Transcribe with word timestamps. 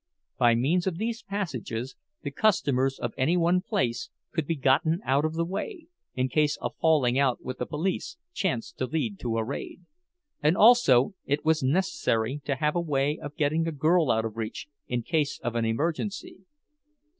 By 0.39 0.55
means 0.55 0.87
of 0.87 0.97
these 0.97 1.21
passages 1.21 1.95
the 2.23 2.31
customers 2.31 2.97
of 2.97 3.13
any 3.19 3.37
one 3.37 3.61
place 3.61 4.09
could 4.31 4.47
be 4.47 4.55
gotten 4.55 4.99
out 5.03 5.25
of 5.25 5.35
the 5.35 5.45
way, 5.45 5.85
in 6.15 6.27
case 6.27 6.57
a 6.59 6.71
falling 6.71 7.19
out 7.19 7.43
with 7.45 7.59
the 7.59 7.67
police 7.67 8.17
chanced 8.33 8.79
to 8.79 8.87
lead 8.87 9.19
to 9.19 9.37
a 9.37 9.43
raid; 9.43 9.81
and 10.41 10.57
also 10.57 11.13
it 11.25 11.45
was 11.45 11.61
necessary 11.61 12.41
to 12.45 12.55
have 12.55 12.75
a 12.75 12.81
way 12.81 13.19
of 13.19 13.35
getting 13.37 13.67
a 13.67 13.71
girl 13.71 14.09
out 14.09 14.25
of 14.25 14.37
reach 14.37 14.65
in 14.87 15.03
case 15.03 15.39
of 15.43 15.53
an 15.53 15.65
emergency. 15.65 16.39